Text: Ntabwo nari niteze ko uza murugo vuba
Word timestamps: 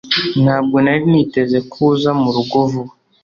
Ntabwo 0.43 0.75
nari 0.83 1.03
niteze 1.11 1.57
ko 1.71 1.77
uza 1.91 2.11
murugo 2.21 2.57
vuba 2.71 2.93